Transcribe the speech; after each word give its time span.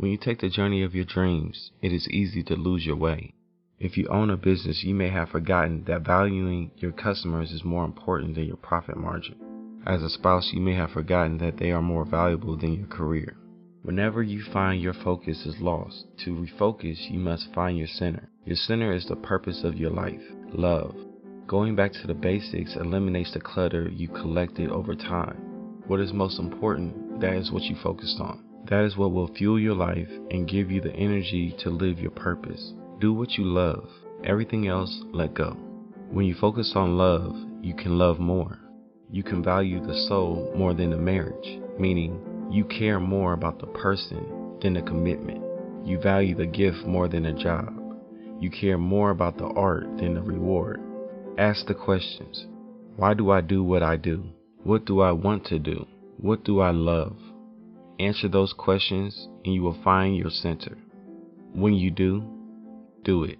When 0.00 0.10
you 0.10 0.16
take 0.16 0.40
the 0.40 0.48
journey 0.48 0.82
of 0.82 0.94
your 0.94 1.04
dreams, 1.04 1.72
it 1.82 1.92
is 1.92 2.08
easy 2.08 2.42
to 2.44 2.56
lose 2.56 2.86
your 2.86 2.96
way. 2.96 3.34
If 3.78 3.98
you 3.98 4.08
own 4.08 4.30
a 4.30 4.36
business, 4.38 4.82
you 4.82 4.94
may 4.94 5.10
have 5.10 5.28
forgotten 5.28 5.84
that 5.88 6.06
valuing 6.06 6.70
your 6.78 6.92
customers 6.92 7.52
is 7.52 7.64
more 7.64 7.84
important 7.84 8.34
than 8.34 8.46
your 8.46 8.56
profit 8.56 8.96
margin. 8.96 9.34
As 9.84 10.02
a 10.02 10.08
spouse, 10.08 10.54
you 10.54 10.60
may 10.62 10.72
have 10.72 10.92
forgotten 10.92 11.36
that 11.38 11.58
they 11.58 11.70
are 11.70 11.82
more 11.82 12.06
valuable 12.06 12.56
than 12.56 12.76
your 12.76 12.86
career. 12.86 13.36
Whenever 13.82 14.22
you 14.22 14.42
find 14.42 14.80
your 14.80 14.94
focus 14.94 15.44
is 15.44 15.60
lost, 15.60 16.06
to 16.24 16.30
refocus, 16.30 17.10
you 17.10 17.18
must 17.18 17.52
find 17.52 17.76
your 17.76 17.86
center. 17.86 18.30
Your 18.46 18.56
center 18.56 18.94
is 18.94 19.04
the 19.04 19.16
purpose 19.16 19.64
of 19.64 19.76
your 19.76 19.90
life, 19.90 20.22
love. 20.54 20.96
Going 21.46 21.76
back 21.76 21.92
to 21.92 22.06
the 22.06 22.14
basics 22.14 22.74
eliminates 22.74 23.34
the 23.34 23.40
clutter 23.40 23.90
you 23.90 24.08
collected 24.08 24.70
over 24.70 24.94
time. 24.94 25.36
What 25.88 26.00
is 26.00 26.14
most 26.14 26.38
important, 26.38 27.20
that 27.20 27.34
is 27.34 27.52
what 27.52 27.64
you 27.64 27.76
focused 27.82 28.18
on. 28.18 28.46
That 28.70 28.84
is 28.84 28.96
what 28.96 29.10
will 29.10 29.26
fuel 29.34 29.58
your 29.58 29.74
life 29.74 30.08
and 30.30 30.48
give 30.48 30.70
you 30.70 30.80
the 30.80 30.94
energy 30.94 31.54
to 31.58 31.70
live 31.70 31.98
your 31.98 32.12
purpose. 32.12 32.72
Do 33.00 33.12
what 33.12 33.32
you 33.32 33.44
love. 33.44 33.88
Everything 34.22 34.68
else, 34.68 35.02
let 35.12 35.34
go. 35.34 35.56
When 36.12 36.24
you 36.24 36.34
focus 36.34 36.72
on 36.76 36.96
love, 36.96 37.34
you 37.62 37.74
can 37.74 37.98
love 37.98 38.20
more. 38.20 38.60
You 39.10 39.24
can 39.24 39.42
value 39.42 39.84
the 39.84 40.06
soul 40.06 40.52
more 40.56 40.72
than 40.72 40.90
the 40.90 40.96
marriage, 40.96 41.60
meaning 41.80 42.48
you 42.48 42.64
care 42.64 43.00
more 43.00 43.32
about 43.32 43.58
the 43.58 43.66
person 43.66 44.58
than 44.62 44.74
the 44.74 44.82
commitment. 44.82 45.42
You 45.84 45.98
value 45.98 46.36
the 46.36 46.46
gift 46.46 46.86
more 46.86 47.08
than 47.08 47.24
the 47.24 47.32
job. 47.32 47.74
You 48.38 48.50
care 48.50 48.78
more 48.78 49.10
about 49.10 49.36
the 49.36 49.46
art 49.46 49.96
than 49.98 50.14
the 50.14 50.22
reward. 50.22 50.80
Ask 51.38 51.66
the 51.66 51.74
questions 51.74 52.46
Why 52.94 53.14
do 53.14 53.30
I 53.30 53.40
do 53.40 53.64
what 53.64 53.82
I 53.82 53.96
do? 53.96 54.24
What 54.62 54.84
do 54.84 55.00
I 55.00 55.10
want 55.10 55.46
to 55.46 55.58
do? 55.58 55.86
What 56.18 56.44
do 56.44 56.60
I 56.60 56.70
love? 56.70 57.16
Answer 58.00 58.28
those 58.28 58.54
questions 58.54 59.28
and 59.44 59.52
you 59.52 59.60
will 59.60 59.76
find 59.84 60.16
your 60.16 60.30
center. 60.30 60.78
When 61.52 61.74
you 61.74 61.90
do, 61.90 62.24
do 63.04 63.24
it. 63.24 63.38